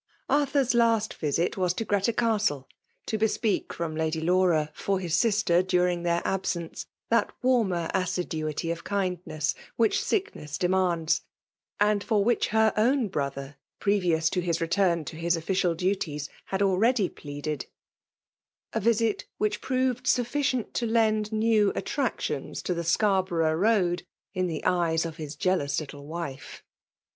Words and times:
Arthiir's 0.31 0.73
last 0.73 1.13
visit 1.13 1.57
was 1.57 1.75
to 1.75 1.85
Greta 1.85 2.11
Castle, 2.11 2.67
to 3.05 3.19
bespeak 3.19 3.71
from 3.71 3.95
Lady 3.95 4.19
laura^ 4.19 4.73
tdt 4.73 5.01
hiB 5.03 5.11
sister, 5.11 5.61
daring 5.61 6.01
their 6.01 6.23
absence, 6.25 6.87
that 7.11 7.31
warmer 7.43 7.87
assiduity 7.93 8.71
of 8.71 8.83
kindness 8.83 9.53
which 9.75 10.03
sickness 10.03 10.57
demands, 10.57 11.21
and 11.79 12.03
for 12.03 12.23
which 12.23 12.47
her 12.47 12.73
own 12.75 13.09
brother, 13.09 13.57
previous 13.77 14.27
to 14.31 14.41
his 14.41 14.59
return 14.59 15.05
to 15.05 15.17
his 15.17 15.37
official 15.37 15.75
duties, 15.75 16.29
had 16.45 16.63
already 16.63 17.07
pleaded; 17.07 17.67
a 18.73 18.79
visit 18.79 19.25
which 19.37 19.61
proved 19.61 20.07
sufficient 20.07 20.73
to 20.73 20.87
96 20.87 20.89
FICMALE 20.89 21.09
DOMINATION. 21.09 21.31
lend 21.31 21.31
new 21.31 21.71
attractions 21.79 22.63
to 22.63 22.73
the 22.73 22.81
Sbarbctougli 22.81 23.59
road, 23.61 24.07
in 24.33 24.47
the 24.47 24.65
eyes 24.65 25.05
of 25.05 25.17
his 25.17 25.35
jealous 25.35 25.79
little 25.79 26.07
wife. 26.07 26.63